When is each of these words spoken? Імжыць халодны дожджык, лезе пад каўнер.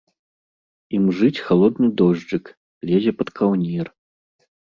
Імжыць 0.99 1.43
халодны 1.49 1.87
дожджык, 2.01 2.45
лезе 2.93 3.11
пад 3.21 3.29
каўнер. 3.43 3.87